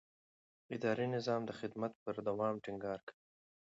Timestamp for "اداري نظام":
0.75-1.41